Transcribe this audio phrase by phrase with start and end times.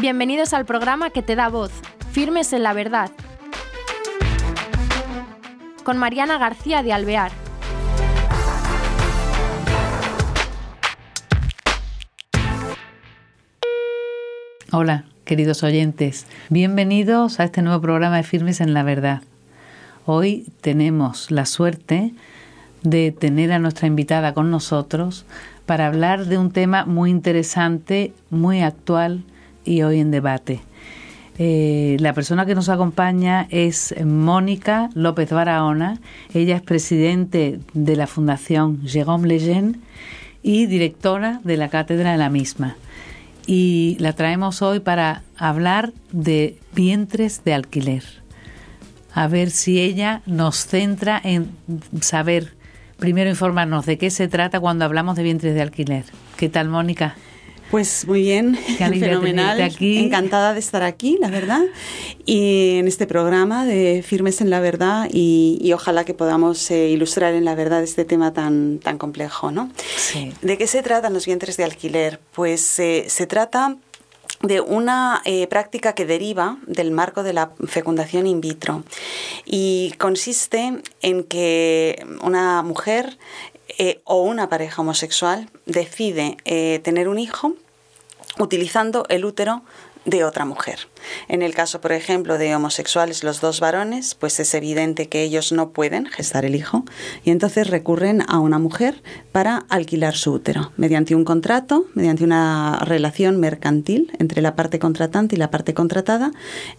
[0.00, 1.70] Bienvenidos al programa que te da voz,
[2.10, 3.10] Firmes en la Verdad,
[5.84, 7.30] con Mariana García de Alvear.
[14.72, 16.26] Hola, queridos oyentes.
[16.48, 19.20] Bienvenidos a este nuevo programa de Firmes en la Verdad.
[20.06, 22.14] Hoy tenemos la suerte
[22.82, 25.26] de tener a nuestra invitada con nosotros
[25.66, 29.24] para hablar de un tema muy interesante, muy actual
[29.70, 30.60] y hoy en debate.
[31.38, 36.00] Eh, la persona que nos acompaña es Mónica López Barahona.
[36.34, 39.78] Ella es presidente de la Fundación Jérôme Lejeune
[40.42, 42.76] y directora de la cátedra de la misma.
[43.46, 48.02] Y la traemos hoy para hablar de vientres de alquiler.
[49.14, 51.50] A ver si ella nos centra en
[52.00, 52.54] saber,
[52.98, 56.04] primero informarnos de qué se trata cuando hablamos de vientres de alquiler.
[56.36, 57.14] ¿Qué tal, Mónica?
[57.70, 59.60] Pues muy bien, fenomenal.
[59.62, 59.98] Aquí.
[59.98, 61.62] Encantada de estar aquí, la verdad,
[62.26, 67.32] y en este programa de Firmes en la Verdad y, ojalá que podamos eh, ilustrar
[67.34, 69.70] en la verdad este tema tan, tan complejo, ¿no?
[69.96, 70.32] Sí.
[70.42, 72.18] ¿De qué se tratan los vientres de alquiler?
[72.32, 73.76] Pues eh, se trata
[74.42, 78.84] de una eh, práctica que deriva del marco de la fecundación in vitro
[79.44, 83.18] y consiste en que una mujer
[83.82, 87.54] eh, o una pareja homosexual decide eh, tener un hijo
[88.38, 89.62] utilizando el útero
[90.04, 90.80] de otra mujer.
[91.28, 95.50] En el caso, por ejemplo, de homosexuales, los dos varones, pues es evidente que ellos
[95.50, 96.84] no pueden gestar el hijo
[97.24, 102.80] y entonces recurren a una mujer para alquilar su útero mediante un contrato, mediante una
[102.84, 106.32] relación mercantil entre la parte contratante y la parte contratada,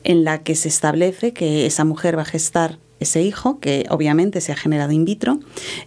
[0.03, 4.39] en la que se establece que esa mujer va a gestar ese hijo, que obviamente
[4.41, 5.39] se ha generado in vitro,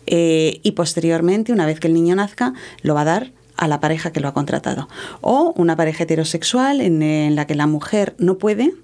[0.07, 3.81] eh, y posteriormente, una vez que el niño nazca, lo va a dar a la
[3.81, 4.89] pareja que lo ha contratado.
[5.21, 8.75] O una pareja heterosexual en, la que la mujer no puede,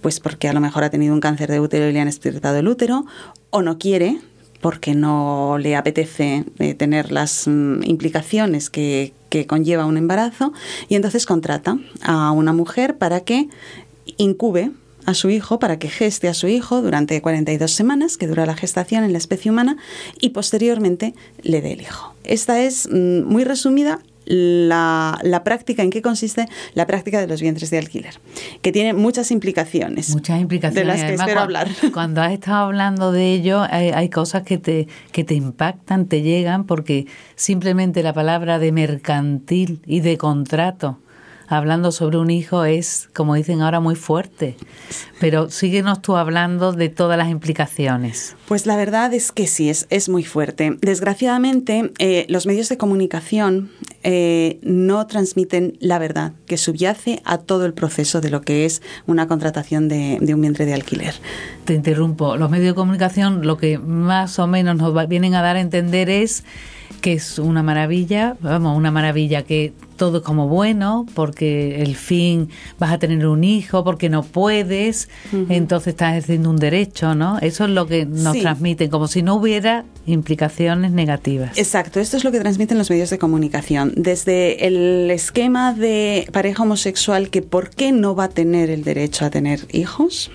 [0.00, 2.56] pues porque a lo mejor ha tenido un cáncer de útero y le han extirpado
[2.56, 3.04] el útero,
[3.50, 4.20] o no quiere,
[4.60, 10.52] porque no le apetece eh, tener las mm, implicaciones que, que conlleva un embarazo,
[10.88, 13.48] y entonces contrata a una mujer para que
[14.18, 14.70] incube
[15.06, 18.56] a su hijo para que geste a su hijo durante 42 semanas, que dura la
[18.56, 19.76] gestación en la especie humana,
[20.20, 22.14] y posteriormente le dé el hijo.
[22.24, 27.70] Esta es mm, muy resumida la, práctica, en qué consiste la práctica de los vientres
[27.70, 28.18] de alquiler,
[28.60, 30.10] que tiene muchas implicaciones.
[30.10, 30.84] Muchas implicaciones.
[30.84, 31.68] De las que espero hablar.
[31.92, 36.22] Cuando has estado hablando de ello, hay, hay, cosas que te, que te impactan, te
[36.22, 37.06] llegan, porque
[37.36, 40.98] simplemente la palabra de mercantil y de contrato
[41.48, 44.56] hablando sobre un hijo es, como dicen ahora, muy fuerte.
[45.20, 48.36] Pero síguenos tú hablando de todas las implicaciones.
[48.48, 50.76] Pues la verdad es que sí, es, es muy fuerte.
[50.80, 53.70] Desgraciadamente, eh, los medios de comunicación
[54.02, 58.82] eh, no transmiten la verdad que subyace a todo el proceso de lo que es
[59.06, 61.14] una contratación de, de un vientre de alquiler.
[61.64, 62.36] Te interrumpo.
[62.36, 66.10] Los medios de comunicación lo que más o menos nos vienen a dar a entender
[66.10, 66.44] es
[67.00, 72.50] que es una maravilla, vamos, una maravilla que todo es como bueno, porque el fin
[72.78, 75.08] vas a tener un hijo, porque no puedes,
[75.48, 77.38] entonces estás haciendo un derecho, ¿no?
[77.38, 81.56] Eso es lo que nos transmiten, como si no hubiera implicaciones negativas.
[81.58, 83.92] Exacto, esto es lo que transmiten los medios de comunicación.
[83.96, 89.24] Desde el esquema de pareja homosexual que por qué no va a tener el derecho
[89.24, 90.30] a tener hijos,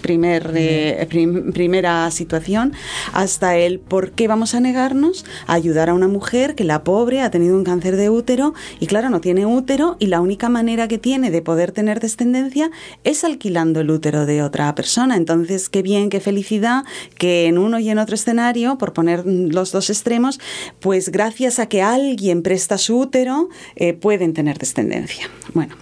[0.00, 1.06] primer, eh,
[1.52, 2.72] primera situación,
[3.12, 7.20] hasta el por qué vamos a negarnos a ayudar a una mujer que la pobre
[7.20, 10.88] ha tenido un cáncer de útero y claro, no tiene útero y la única manera
[10.88, 12.70] que tiene de poder tener descendencia
[13.04, 15.16] es alquilando el útero de otra persona.
[15.16, 16.84] Entonces, qué bien, qué felicidad
[17.18, 20.40] que en uno y en otro escenario, por poner los dos extremos,
[20.80, 25.28] pues gracias a que alguien presta su útero, eh, pueden tener descendencia.
[25.54, 25.76] Bueno,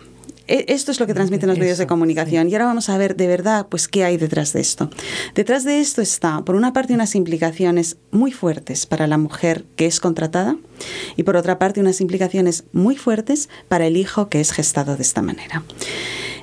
[0.48, 2.48] esto es lo que transmiten los medios de comunicación.
[2.48, 4.90] Y ahora vamos a ver de verdad pues qué hay detrás de esto.
[5.34, 9.86] Detrás de esto está, por una parte, unas implicaciones muy fuertes para la mujer que
[9.86, 10.56] es contratada
[11.16, 15.02] y por otra parte, unas implicaciones muy fuertes para el hijo que es gestado de
[15.02, 15.62] esta manera.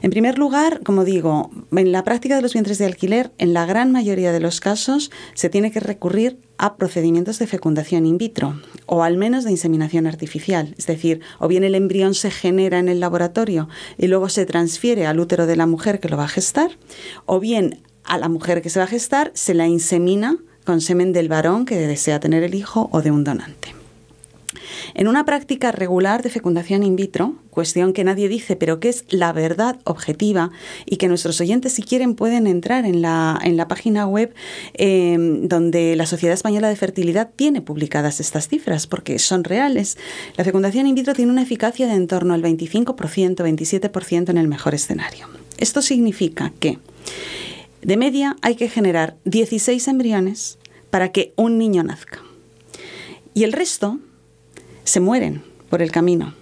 [0.06, 3.66] En primer lugar, como digo, en la práctica de los vientres de alquiler, en la
[3.66, 8.62] gran mayoría de los casos se tiene que recurrir a procedimientos de fecundación in vitro
[8.86, 10.76] o al menos de inseminación artificial.
[10.78, 13.68] Es decir, o bien el embrión se genera en el laboratorio
[13.98, 16.78] y luego se transfiere al útero de la mujer que lo va a gestar,
[17.26, 21.14] o bien a la mujer que se va a gestar se la insemina con semen
[21.14, 23.85] del varón que desea tener el hijo o de un donante.
[24.94, 29.06] En una práctica regular de fecundación in vitro, cuestión que nadie dice, pero que es
[29.10, 30.52] la verdad objetiva
[30.86, 34.34] y que nuestros oyentes, si quieren, pueden entrar en la, en la página web
[34.74, 39.98] em, donde la Sociedad Española de Fertilidad tiene publicadas estas cifras, porque son reales.
[40.38, 44.48] La fecundación in vitro tiene una eficacia de en torno al 25%, 27% en el
[44.48, 45.28] mejor escenario.
[45.58, 46.78] Esto significa que
[47.82, 50.58] de media hay que generar 16 embriones
[50.90, 52.22] para que un niño nazca.
[53.34, 54.00] Y el resto
[54.86, 56.34] se mueren por el camino.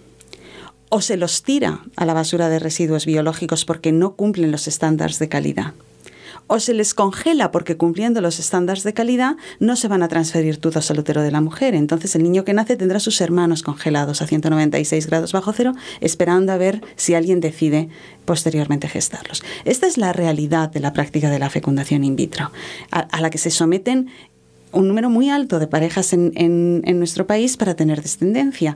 [0.90, 5.18] O se los tira a la basura de residuos biológicos porque no cumplen los estándares
[5.18, 5.74] de calidad
[6.48, 10.58] o se les congela porque cumpliendo los estándares de calidad no se van a transferir
[10.58, 11.76] todos al útero de la mujer.
[11.76, 16.52] Entonces el niño que nace tendrá sus hermanos congelados a 196 grados bajo cero esperando
[16.52, 17.90] a ver si alguien decide
[18.26, 19.44] posteriormente gestarlos.
[19.66, 22.52] Esta es la realidad de la práctica de la fecundación in vitro,
[22.92, 24.10] a, la que se someten
[24.74, 28.76] un número muy alto de parejas en, en nuestro país para tener descendencia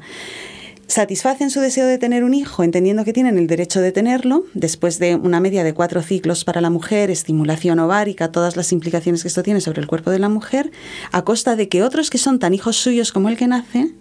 [0.88, 5.00] satisfacen su deseo de tener un hijo entendiendo que tienen el derecho de tenerlo, después
[5.00, 9.28] de una media de cuatro ciclos para la mujer, estimulación ovárica, todas las implicaciones que
[9.28, 10.72] esto tiene sobre el cuerpo de la mujer,
[11.12, 13.92] a costa de que otros que son tan hijos suyos como el que nace,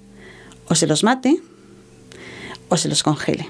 [0.68, 1.40] o se los mate
[2.68, 3.48] o se los congele.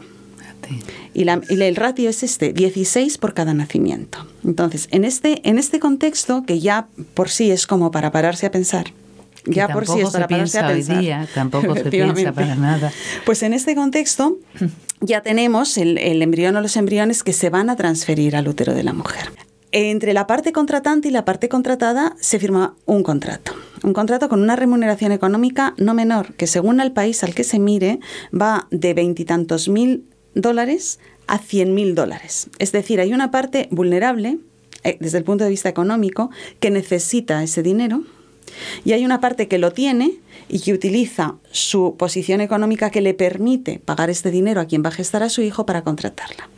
[1.15, 4.27] Y, la, y, el ratio es este, 16 por cada nacimiento.
[4.45, 8.51] Entonces, en este, en este contexto, que ya por sí es como para pararse a
[8.51, 8.93] pensar,
[9.47, 12.93] ya por si es para piensa hoy día, tampoco se piensa para nada.
[13.25, 14.39] Pues en este contexto
[15.01, 18.75] ya tenemos el, el embrión o los embriones que se van a transferir al útero
[18.75, 19.31] de la mujer.
[19.73, 23.53] Entre la parte contratante y la parte contratada se firma un contrato.
[23.83, 27.59] Un contrato con una remuneración económica no menor, que según el país al que se
[27.59, 28.01] mire
[28.33, 30.05] va de veintitantos mil
[30.37, 32.49] dólares a cien mil dólares.
[32.61, 34.39] Es decir, hay una parte vulnerable
[34.85, 36.31] eh, desde el punto de vista económico
[36.61, 38.05] que necesita ese dinero
[38.85, 40.13] y hay una parte que lo tiene
[40.49, 44.91] y que utiliza su posición económica que le permite pagar este dinero a quien va
[44.91, 46.49] a gestar a su hijo para contratarla.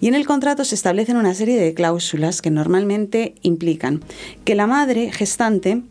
[0.00, 4.02] Y en el contrato se establecen una serie de cláusulas que normalmente implican
[4.44, 5.82] que la madre gestante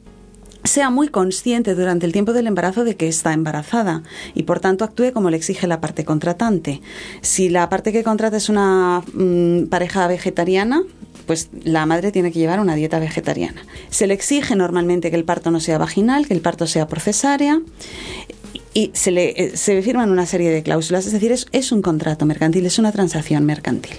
[0.63, 4.03] sea muy consciente durante el tiempo del embarazo de que está embarazada
[4.33, 6.81] y por tanto actúe como le exige la parte contratante.
[7.21, 10.83] Si la parte que contrata es una mm, pareja vegetariana,
[11.25, 13.61] pues la madre tiene que llevar una dieta vegetariana.
[13.89, 16.99] Se le exige normalmente que el parto no sea vaginal, que el parto sea por
[16.99, 17.61] cesárea
[18.73, 22.25] y se le eh, se firman una serie de cláusulas, es decir, es, un contrato
[22.25, 23.95] mercantil, es una transacción mercantil.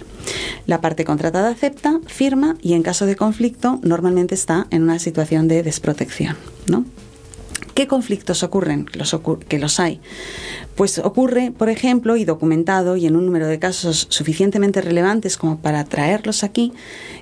[0.67, 5.49] La parte contratada acepta, firma y en caso de conflicto normalmente está en una situación
[5.49, 6.37] de desprotección,
[6.67, 6.85] ¿no?
[7.75, 8.87] ¿Qué conflictos ocurren?
[8.93, 9.17] Los
[9.49, 10.01] que los hay.
[10.75, 15.59] Pues ocurre, por ejemplo, y documentado y en un número de casos suficientemente relevantes como
[15.59, 16.73] para traerlos aquí,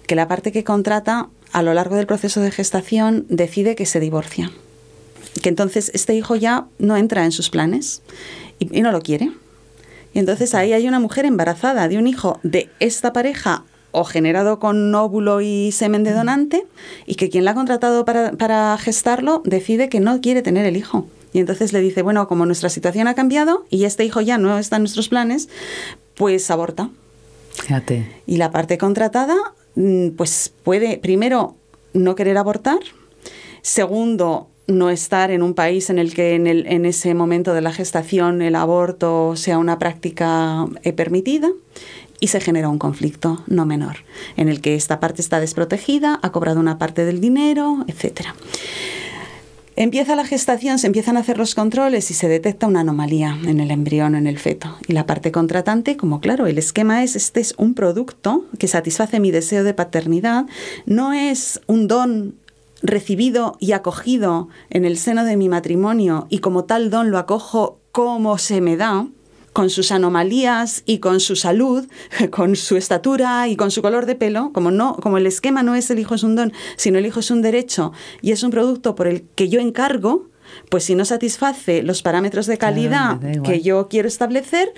[0.07, 4.01] que la parte que contrata a lo largo del proceso de gestación decide que se
[4.01, 4.51] divorcia.
[5.41, 8.03] Que entonces este hijo ya no entra en sus planes
[8.59, 9.31] y, y no lo quiere.
[10.15, 14.59] Y entonces ahí hay una mujer embarazada de un hijo de esta pareja o generado
[14.59, 16.67] con óvulo y semen de donante
[17.07, 21.07] y que quien la ha contratado para, gestarlo decide que no quiere tener el hijo.
[21.33, 24.59] Y entonces le dice, bueno, como nuestra situación ha cambiado y este hijo ya no
[24.59, 25.49] está en nuestros planes,
[26.15, 26.91] pues aborta.
[27.53, 28.23] Fíjate.
[28.27, 29.37] Y la parte contratada,
[29.75, 31.57] mm, pues puede, primero,
[31.93, 32.79] no querer abortar,
[33.63, 38.43] segundo, no estar en un país en el que en, ese momento de la gestación
[38.43, 41.51] el aborto sea una práctica eh, permitida
[42.21, 43.97] y se genera un conflicto no menor,
[44.37, 48.27] en el que esta parte está desprotegida, ha cobrado una parte del dinero, etc.
[49.77, 53.61] Empieza la gestación, se empiezan a hacer los controles y se detecta una anomalía en
[53.61, 54.77] el embrión, en el feto.
[54.89, 59.21] Y la parte contratante, como claro, el esquema es, este es un producto que satisface
[59.21, 60.47] mi deseo de paternidad,
[60.85, 62.35] no es un don
[62.83, 67.81] recibido y acogido en el seno de mi matrimonio y como tal don lo acojo
[67.93, 69.09] como se me da,
[69.53, 71.89] con sus anomalías y con su salud,
[72.31, 75.75] con su estatura y con su color de pelo, como no, como el esquema no
[75.75, 77.93] es el hijo es un don, sino el hijo es un derecho
[78.23, 80.29] y es un producto por el que yo encargo,
[80.71, 84.73] pues si no satisface los parámetros de calidad que yo quiero establecer,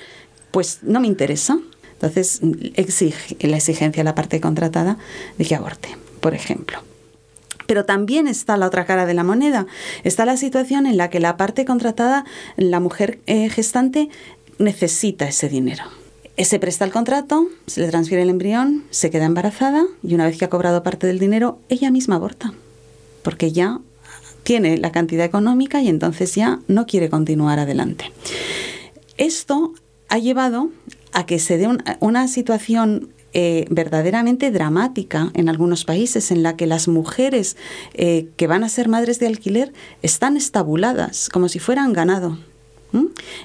[0.50, 1.59] pues no me interesa.
[1.92, 2.40] Entonces
[2.75, 4.97] exige la exigencia de la parte contratada
[5.37, 6.89] de que aborte, por ejemplo.
[7.71, 9.69] Pero también está la otra cara de la moneda.
[10.03, 12.25] Está la situación en la que la parte contratada,
[12.57, 14.09] la mujer eh, gestante,
[14.59, 15.85] necesita ese dinero.
[16.37, 20.37] Se presta el contrato, se le transfiere el embrión, se queda embarazada y una vez
[20.37, 22.53] que ha cobrado parte del dinero, ella misma aborta,
[23.23, 23.79] porque ya
[24.43, 28.11] tiene la cantidad económica y entonces ya no quiere continuar adelante.
[29.17, 29.75] Esto
[30.09, 30.71] ha llevado
[31.12, 31.69] a que se dé
[32.00, 37.56] una situación eh, verdaderamente dramática en algunos países en la que las mujeres
[37.94, 39.72] eh, que van a ser madres de alquiler
[40.02, 42.38] están estabuladas como si fueran ganado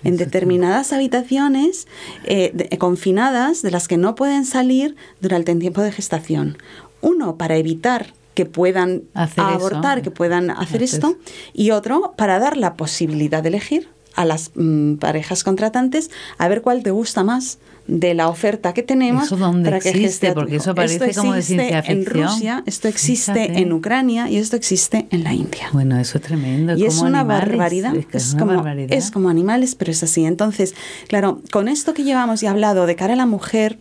[0.03, 1.87] en determinadas habitaciones
[2.23, 6.57] eh, confinadas de las que no pueden salir durante el tiempo de gestación.
[7.01, 11.17] Uno, para evitar que puedan abortar, que puedan hacer esto,
[11.53, 16.61] y otro, para dar la posibilidad de elegir a las mm, parejas contratantes a ver
[16.61, 20.55] cuál te gusta más de la oferta que tenemos ¿Eso dónde para que existe, porque
[20.55, 21.99] eso parece como de ciencia ficción.
[21.99, 25.69] en Rusia, esto existe en Ucrania y esto existe en la India.
[25.71, 26.75] Bueno, eso es tremendo.
[26.75, 27.93] Y es una barbaridad.
[28.11, 30.25] Es, como, es como animales, pero es así.
[30.25, 30.73] Entonces,
[31.07, 33.77] claro, con esto que llevamos y hablado de cara a la mujer,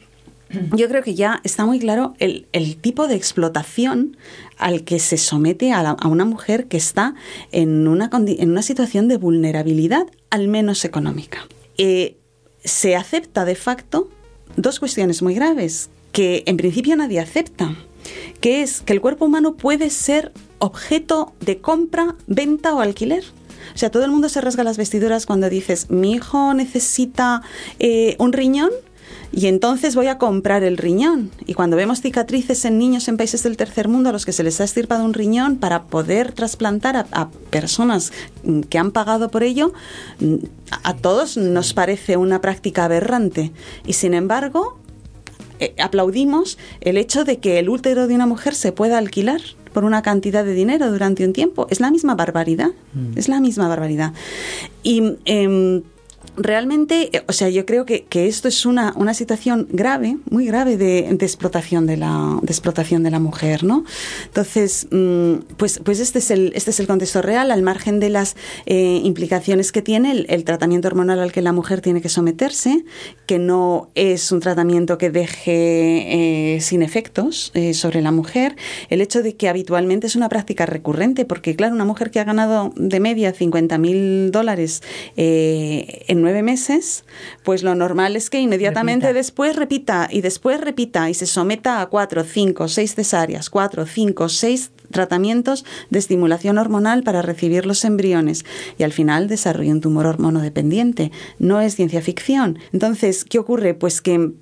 [0.76, 4.16] yo creo que ya está muy claro el, el, tipo de explotación
[4.58, 7.14] al que se somete a, a una mujer que está
[7.52, 11.46] en una, en una situación de vulnerabilidad, al menos económica.
[11.78, 12.16] Eh,
[12.64, 14.10] se acepta de facto
[14.56, 17.76] dos cuestiones muy graves que en principio nadie acepta,
[18.40, 23.22] que es que el cuerpo humano puede ser objeto de compra, venta o alquiler.
[23.76, 27.42] O sea, todo el mundo se rasga las vestiduras cuando dices, mi hijo necesita
[27.78, 28.70] eh, un riñón
[29.36, 31.30] y entonces voy a comprar el riñón.
[31.44, 34.44] Y cuando vemos cicatrices en niños en países del tercer mundo a los que se
[34.44, 38.12] les ha estirpado un riñón para poder trasplantar a, personas
[38.68, 39.72] que han pagado por ello,
[40.84, 43.50] a todos nos parece una práctica aberrante.
[43.84, 44.78] Y sin embargo,
[45.58, 49.40] eh, aplaudimos el hecho de que el útero de una mujer se pueda alquilar
[49.72, 51.66] por una cantidad de dinero durante un tiempo.
[51.70, 52.70] Es la misma barbaridad.
[52.92, 53.18] Mm.
[53.18, 54.12] Es la misma barbaridad.
[54.84, 55.16] Y.
[55.24, 55.82] Em,
[56.36, 60.76] realmente, eh, o sea, yo creo que, esto es una, una, situación grave, muy grave
[60.76, 63.84] de, explotación de la explotación de la mujer, ¿no?
[64.26, 68.10] Entonces, mm, pues, pues este es el este es el contexto real, al margen de
[68.10, 72.84] las eh, implicaciones que tiene el, tratamiento hormonal al que la mujer tiene que someterse,
[73.26, 78.56] que no es un tratamiento que deje eh, sin efectos sobre la mujer,
[78.90, 82.24] el hecho de que habitualmente es una práctica recurrente, porque claro, una mujer que ha
[82.24, 84.82] ganado de media 50 mil dólares
[85.16, 87.04] en nueve meses,
[87.44, 91.86] pues lo normal es que inmediatamente después repita y después repita y se someta a
[91.86, 98.44] cuatro, cinco, seis cesáreas, cuatro, cinco, seis tratamientos de estimulación hormonal para recibir los embriones
[98.78, 101.10] y al final desarrolla un tumor hormonodependiente.
[101.38, 102.58] No es ciencia ficción.
[102.72, 103.74] Entonces, ¿qué ocurre?
[103.74, 104.32] Pues que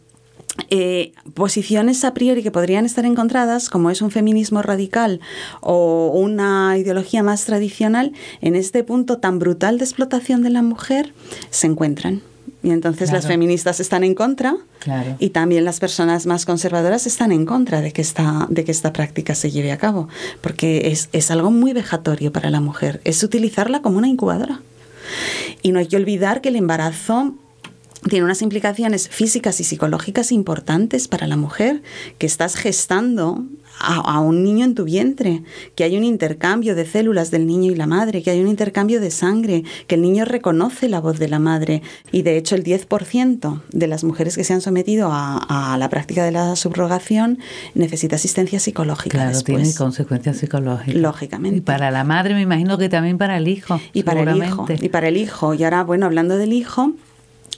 [0.69, 5.21] eh, posiciones a priori que podrían estar encontradas, como es un feminismo radical
[5.61, 11.15] o una ideología más tradicional, en este punto tan brutal de explotación de la mujer,
[11.51, 12.23] se encuentran.
[12.63, 14.57] Y entonces las feministas están en contra
[15.19, 18.93] y también las personas más conservadoras están en contra de que esta, de que esta
[18.93, 20.09] práctica se lleve a cabo,
[20.41, 24.61] porque es, es algo muy vejatorio para la mujer, es utilizarla como una incubadora.
[25.63, 27.35] Y no hay que olvidar que el embarazo
[28.09, 31.83] tiene unas implicaciones físicas y psicológicas importantes para la mujer,
[32.19, 33.45] que estás gestando
[33.79, 35.43] a, un niño en tu vientre,
[35.75, 39.01] que hay un intercambio de células del niño y la madre, que hay un intercambio
[39.01, 41.83] de sangre, que el niño reconoce la voz de la madre.
[42.13, 46.25] Y de hecho el 10% de las mujeres que se han sometido a, la práctica
[46.25, 47.39] de la subrogación
[47.75, 49.19] necesita asistencia psicológica.
[49.19, 51.01] Claro, tiene consecuencias psicológicas.
[51.01, 51.59] Lógicamente.
[51.59, 53.81] Y para la madre me imagino que también para el hijo.
[53.93, 54.67] Y para el hijo.
[54.69, 55.55] Y para el hijo.
[55.55, 56.93] Y ahora, bueno, hablando del hijo,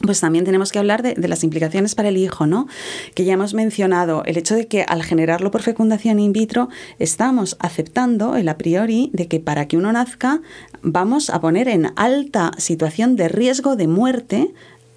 [0.03, 2.67] pues también tenemos que hablar de, las implicaciones para el hijo, ¿no?
[3.15, 7.57] Que ya hemos mencionado el hecho de que al generarlo por fecundación in vitro estamos
[7.61, 10.43] aceptando el a priori de que para que uno nazca
[10.83, 14.53] vamos a poner en alta situación de riesgo de muerte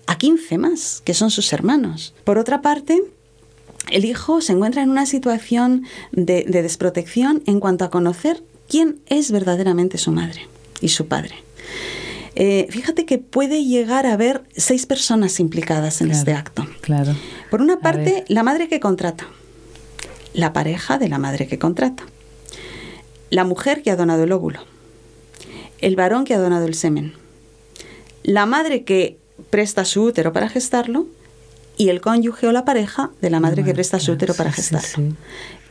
[0.07, 2.13] a 15 más, que son sus hermanos.
[2.23, 3.01] Por otra parte,
[3.91, 9.31] el hijo se encuentra en una situación de desprotección en cuanto a conocer quién es
[9.31, 10.47] verdaderamente su madre
[10.81, 11.46] y su padre.
[12.39, 16.67] Eh, fíjate que puede llegar a haber seis personas implicadas en este acto.
[16.81, 17.15] Claro.
[17.49, 19.25] Por una parte, la madre que contrata,
[20.35, 22.03] la pareja de la madre que contrata,
[23.31, 24.59] la mujer que ha donado el óvulo,
[25.79, 27.13] el varón que ha donado el semen,
[28.21, 29.17] la madre que
[29.49, 31.07] presta su útero para gestarlo
[31.75, 35.15] y el cónyuge o la pareja de la madre que presta su útero para gestarlo.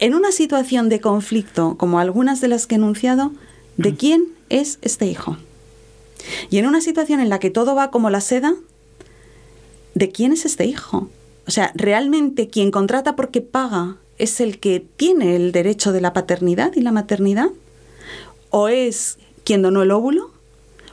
[0.00, 3.30] En una situación de conflicto como algunas de las que he enunciado,
[3.76, 3.96] ¿de mm.
[3.96, 5.37] quién es este hijo?
[6.50, 8.54] Y en una situación en la que todo va como la seda,
[9.95, 11.09] ¿de quién es este hijo?
[11.47, 16.12] O sea, ¿realmente quien contrata porque paga es el que tiene el derecho de la
[16.12, 17.50] paternidad y la maternidad?
[18.50, 20.30] ¿O es quien donó el óvulo?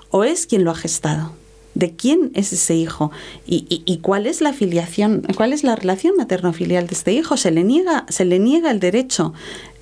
[0.10, 1.34] ¿O es quien lo ha gestado?
[1.74, 3.12] ¿De quién es ese hijo?
[3.48, 7.36] ¿Y, cuál es la filiación, cuál es la relación materno-filial de este hijo?
[7.36, 9.34] Se le niega, se le niega el derecho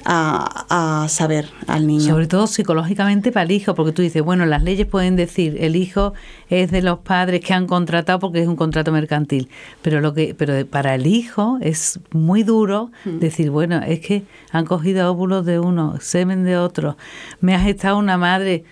[0.06, 2.02] a, saber al niño.
[2.02, 5.76] Sobre todo psicológicamente para el hijo, porque tú dices, bueno, las leyes pueden decir el
[5.76, 6.14] hijo
[6.50, 9.50] es de los padres que han contratado porque es un contrato mercantil,
[9.82, 13.20] pero lo que, pero para el hijo es muy duro mm.
[13.20, 16.98] decir, bueno, es que han cogido óvulos de uno, semen de otro,
[17.40, 18.64] me has estado una madre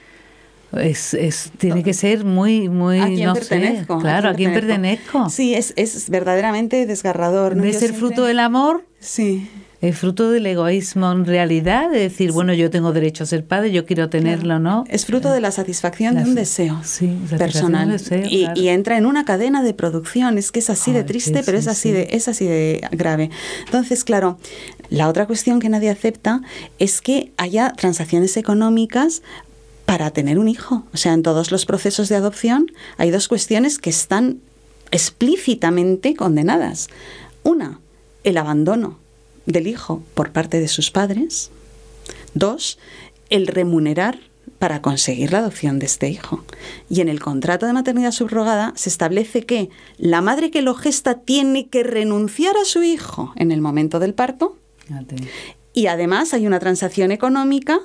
[0.78, 3.98] es, es, tiene que ser muy, muy, ¿A quién pertenezco?
[3.98, 5.28] claro, ¿a quién pertenezco?
[5.30, 7.56] Sí, es, es verdaderamente desgarrador.
[7.56, 7.64] ¿no?
[7.64, 8.86] De ser fruto del amor.
[9.00, 9.50] Sí
[9.82, 13.72] es fruto del egoísmo en realidad, de decir, bueno, yo tengo derecho a ser padre,
[13.72, 14.84] yo quiero tenerlo, ¿no?
[14.90, 16.82] Es fruto de la satisfacción de un deseo
[17.38, 17.96] personal
[18.30, 21.68] y, entra en una cadena de producción, es que es así de triste, pero es
[21.68, 23.30] así de es así de grave.
[23.66, 24.38] Entonces, claro,
[24.90, 26.42] la otra cuestión que nadie acepta
[26.78, 29.22] es que haya transacciones económicas
[29.86, 30.84] para tener un hijo.
[30.94, 32.68] O sea, en todos los procesos de adopción
[32.98, 34.40] hay dos cuestiones que están
[34.92, 36.90] explícitamente condenadas.
[37.44, 37.80] Una,
[38.24, 39.00] el abandono
[39.52, 41.52] del hijo por parte de sus padres.
[42.34, 42.80] Dos,
[43.30, 44.20] el remunerar
[44.58, 46.44] para conseguir la adopción de este hijo.
[46.90, 51.20] Y en el contrato de maternidad subrogada se establece que la madre que lo gesta
[51.20, 54.58] tiene que renunciar a su hijo en el momento del parto.
[55.74, 57.80] Y además hay una transacción económica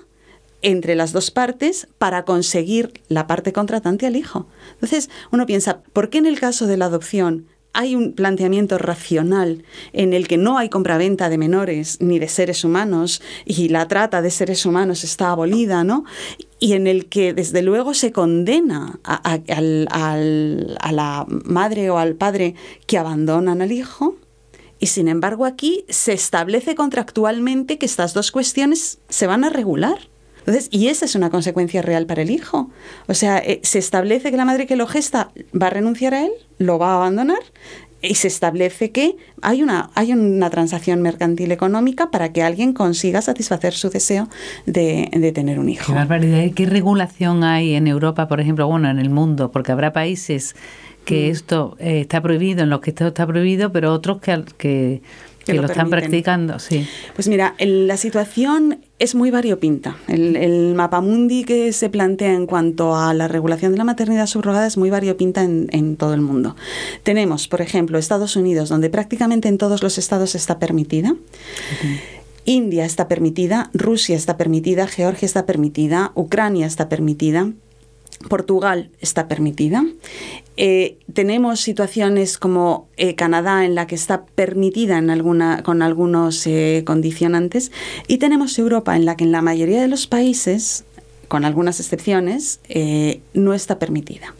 [0.62, 4.46] entre las dos partes para conseguir la parte contratante al hijo.
[4.74, 9.64] Entonces uno piensa, ¿por qué en el caso de la adopción hay un planteamiento racional
[9.92, 14.22] en el que no hay compraventa de menores ni de seres humanos y la trata
[14.22, 16.04] de seres humanos está abolida, ¿no?
[16.60, 19.40] Y en el que desde luego se condena a,
[20.92, 22.54] la madre o al padre
[22.86, 24.16] que abandonan al hijo.
[24.78, 29.98] Y sin embargo aquí se establece contractualmente que estas dos cuestiones se van a regular.
[30.46, 32.70] Entonces, y esa es una consecuencia real para el hijo.
[33.06, 36.24] O sea, eh, se establece que la madre que lo gesta va a renunciar a
[36.24, 37.40] él, lo va a abandonar,
[38.02, 43.22] y se establece que hay una, hay una transacción mercantil económica para que alguien consiga
[43.22, 44.28] satisfacer su deseo
[44.66, 45.86] de, de tener un hijo.
[45.86, 46.44] Qué barbaridad.
[46.54, 49.50] ¿Qué regulación hay en Europa, por ejemplo, bueno, en el mundo?
[49.50, 50.54] Porque habrá países
[51.04, 51.32] que mm.
[51.32, 55.02] esto eh, está prohibido, en los que esto está prohibido, pero otros que, que
[55.44, 56.86] que, lo, están practicando, sí.
[57.14, 59.96] Pues mira, la situación es muy variopinta.
[60.08, 64.66] El, el mapamundi que se plantea en cuanto a la regulación de la maternidad subrogada
[64.66, 66.56] es muy variopinta en, en todo el mundo.
[67.02, 71.14] Tenemos, por ejemplo, Estados Unidos, donde prácticamente en todos los estados está permitida.
[72.44, 77.50] India está permitida, Rusia está permitida, Georgia está permitida, Ucrania está permitida,
[78.28, 79.84] Portugal está permitida.
[80.56, 86.46] Eh, tenemos situaciones como eh, Canadá en la que está permitida en alguna, con algunos
[86.46, 87.72] eh, condicionantes
[88.06, 90.84] y tenemos Europa en la que en la mayoría de los países
[91.26, 92.60] con algunas excepciones,
[93.32, 94.34] no está permitida.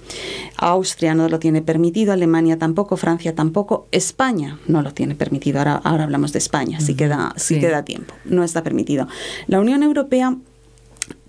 [0.57, 5.59] Austria no lo tiene permitido, Alemania tampoco, Francia tampoco, España no lo tiene permitido.
[5.59, 7.59] Ahora, ahora hablamos de España, si queda, sí.
[7.59, 8.15] queda tiempo.
[8.27, 9.09] No está permitido.
[9.49, 10.37] La Unión Europea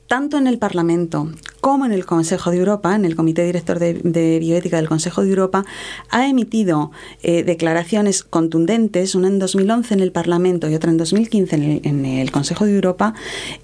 [0.07, 4.39] tanto en el Parlamento como en el Consejo de Europa, en el Comité Director de,
[4.39, 5.65] Bioética del Consejo de Europa,
[6.09, 6.91] ha emitido
[7.23, 12.31] eh, declaraciones contundentes, una en 2011 en el Parlamento y otra en 2015 en el,
[12.31, 13.15] Consejo de Europa,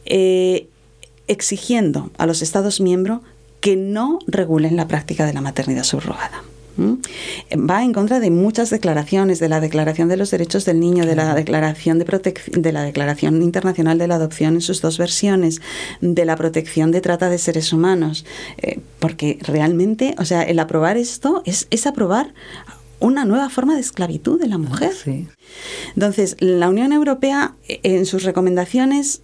[0.05, 0.67] eh,
[1.27, 3.21] exigiendo a los Estados miembros
[3.59, 6.43] que no regulen la práctica de la maternidad subrogada.
[6.77, 11.15] Va en contra de muchas declaraciones, de la Declaración de los Derechos del Niño, de
[11.15, 12.05] la Declaración de,
[12.51, 15.61] de la Declaración Internacional de la Adopción en sus dos versiones,
[16.01, 18.25] de la protección de trata de seres humanos,
[18.57, 22.33] eh, porque realmente, o sea, el aprobar esto es, es aprobar
[22.99, 24.93] una nueva forma de esclavitud de la mujer.
[25.95, 29.21] Entonces, la Unión Europea eh, en sus recomendaciones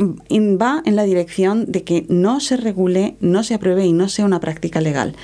[0.00, 4.24] va en la dirección de que no se regule, no se apruebe y no sea
[4.24, 5.16] una práctica legal.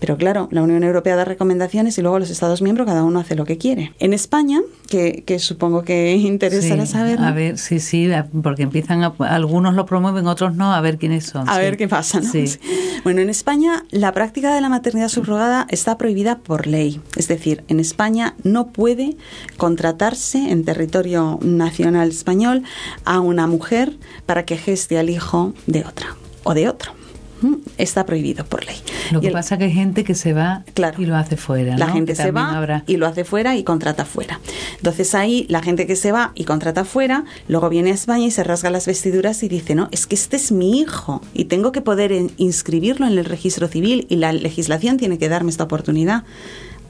[0.00, 3.34] Pero claro, la Unión Europea da recomendaciones y luego los Estados miembros cada uno hace
[3.34, 3.92] lo que quiere.
[3.98, 7.20] En España, que, supongo que interesará saber.
[7.20, 8.08] A ver, sí, sí,
[8.42, 11.48] porque empiezan algunos lo promueven, otros no, a ver quiénes son.
[11.48, 12.28] A ver qué pasa, ¿no?
[13.04, 17.00] Bueno, en España la práctica de la maternidad subrogada está prohibida por ley.
[17.16, 19.16] Es decir, en España no puede
[19.56, 22.62] contratarse en territorio nacional español
[23.04, 26.97] a una mujer para que geste al hijo de otra o de otro
[27.76, 28.76] está prohibido por ley.
[29.10, 30.64] Lo que pasa es que hay gente que se va
[30.98, 31.76] y lo hace fuera.
[31.76, 34.40] La gente se va y lo hace fuera y contrata fuera.
[34.76, 38.30] Entonces ahí la gente que se va y contrata fuera, luego viene a España y
[38.30, 41.72] se rasga las vestiduras y dice, no, es que este es mi hijo y tengo
[41.72, 46.24] que poder inscribirlo en el registro civil y la legislación tiene que darme esta oportunidad.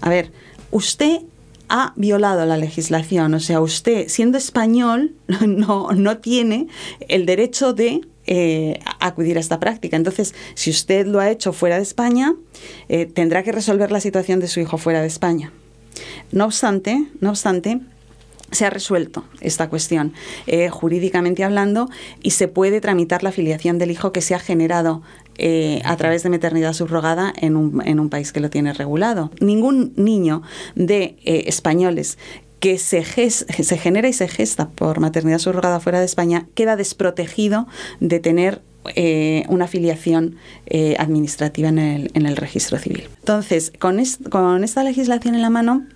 [0.01, 0.33] A ver,
[0.71, 1.21] usted
[1.69, 5.15] ha violado la legislación, o sea, usted siendo español
[5.47, 6.69] no, no tiene
[7.09, 9.97] el derecho de eh, acudir a esta práctica.
[9.97, 12.35] Entonces, si usted lo ha hecho fuera de España,
[12.91, 15.51] eh, tendrá que resolver la situación de su hijo fuera de España.
[16.31, 17.81] No obstante, no obstante,
[18.53, 20.13] se ha resuelto esta cuestión
[20.47, 21.89] eh, jurídicamente hablando
[22.23, 25.01] y se puede tramitar la filiación del hijo que se ha generado
[25.85, 29.31] a través de maternidad subrogada en un, en un, país que lo tiene regulado.
[29.41, 30.43] Ningún niño
[30.75, 32.19] de españoles
[32.61, 37.67] que se, se genera y se gesta por maternidad subrogada fuera de España queda desprotegido
[38.01, 38.63] de tener
[38.95, 43.09] eh, una afiliación eh, administrativa en el, en el, registro civil.
[43.19, 45.87] Entonces, con, con esta legislación en la mano,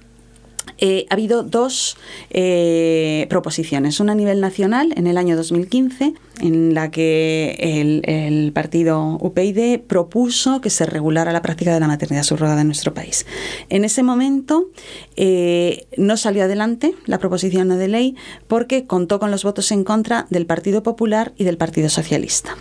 [0.84, 1.96] eh, ha habido dos
[2.30, 9.16] eh, proposiciones, una a nivel nacional en el año 2015, en la que el, partido
[9.20, 13.26] UPyD propuso que se regulara la práctica de la maternidad subrogada en nuestro país.
[13.68, 14.70] En ese momento
[15.14, 18.16] eh, no salió adelante la proposición de ley
[18.48, 22.56] porque contó con los votos en contra del Partido Popular y del Partido Socialista.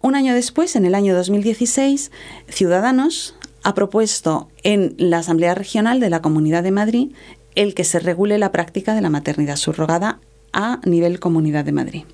[0.00, 2.12] un año después, en el año 2016,
[2.46, 7.12] Ciudadanos ha propuesto en la Asamblea Regional de la Comunidad de Madrid
[7.54, 10.20] el que se regule la práctica de la maternidad subrogada
[10.52, 12.04] a nivel Comunidad de Madrid.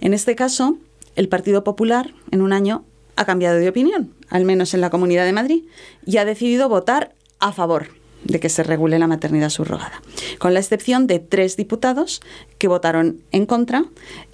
[0.00, 0.76] En este caso,
[1.16, 2.84] el Partido Popular en un año
[3.16, 5.64] ha cambiado de opinión, al menos en la Comunidad de Madrid,
[6.06, 7.88] y ha decidido votar a favor
[8.24, 10.00] de que se regule la maternidad subrogada,
[10.38, 12.20] con la excepción de tres diputados
[12.58, 13.84] que votaron en contra,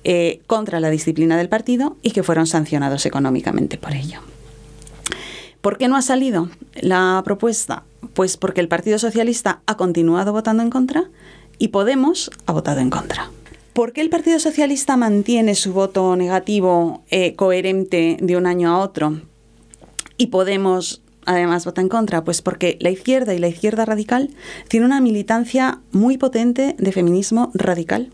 [0.05, 4.21] eh, contra la disciplina del partido y que fueron sancionados económicamente por ello.
[5.61, 6.49] ¿Por qué no ha salido
[6.81, 7.85] la propuesta?
[8.15, 11.11] Pues porque el Partido Socialista ha continuado votando en contra
[11.59, 13.31] y Podemos ha votado en contra.
[13.73, 18.79] ¿Por qué el Partido Socialista mantiene su voto negativo eh, coherente de un año a
[18.79, 19.21] otro
[20.17, 22.23] y Podemos además vota en contra?
[22.23, 24.31] Pues porque la izquierda y la izquierda radical
[24.69, 28.11] tiene una militancia muy potente de feminismo radical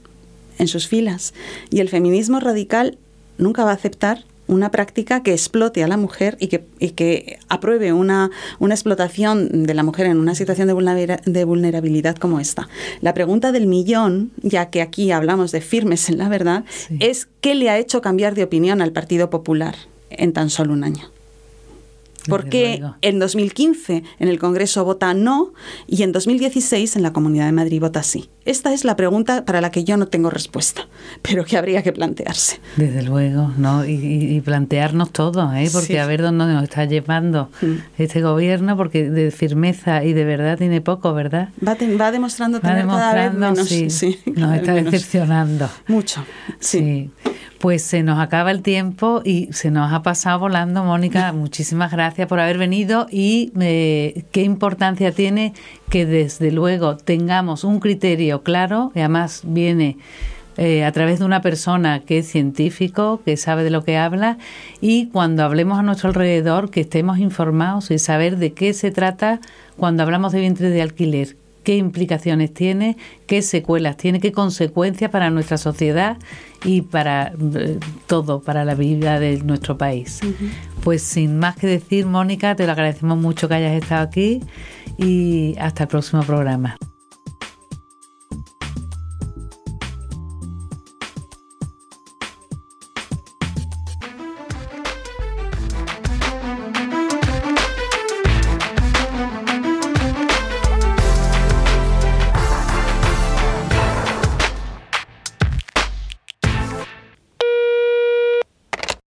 [0.59, 1.35] en sus filas
[1.71, 2.99] y el feminismo radical
[3.39, 7.93] nunca va a aceptar una práctica que explote a la mujer y que, que apruebe
[7.93, 12.69] una, una, explotación de la mujer en una situación de, de vulnerabilidad como esta.
[13.01, 16.65] La pregunta del millón, ya que aquí hablamos de firmes en la verdad,
[17.01, 19.75] es ¿qué le ha hecho cambiar de opinión al Partido Popular
[20.11, 21.11] en tan solo un año?
[22.29, 25.53] Porque en 2015 en el Congreso vota no
[25.87, 28.31] y en 2016 en la Comunidad de Madrid vota sí.
[28.45, 30.87] Esta es la pregunta para la que yo no tengo respuesta,
[31.23, 32.61] pero que habría que plantearse.
[32.77, 33.87] Desde luego, ¿no?
[33.87, 35.69] Y, plantearnos todo, ¿eh?
[35.73, 37.73] Porque a ver dónde nos está llevando mm.
[37.99, 41.49] este gobierno, porque de firmeza y de verdad tiene poco, ¿verdad?
[41.67, 43.69] Va, va demostrando tener cada vez menos.
[43.69, 45.71] Sí, nos está decepcionando.
[45.89, 46.25] Mucho,
[46.61, 47.11] sí.
[47.65, 51.33] Pues se nos acaba el tiempo y se nos ha pasado volando, Mónica.
[51.33, 55.55] Muchísimas gracias por haber venido y eh, qué importancia tiene
[55.89, 59.99] que desde luego tengamos un criterio claro y además viene
[60.57, 64.39] eh, a través de una persona que es científico, que sabe de lo que habla
[64.81, 69.41] y cuando hablemos a nuestro alrededor que estemos informados y saber de qué se trata
[69.77, 75.31] cuando hablamos de vientre de alquiler, qué implicaciones tiene, qué secuelas tiene, qué consecuencias para
[75.31, 76.19] nuestra sociedad
[76.65, 80.21] y para eh, todo, para la vida de nuestro país.
[80.85, 84.41] Pues sin más que decir, Mónica, te lo agradecemos mucho que hayas estado aquí
[84.99, 86.77] y hasta el próximo programa.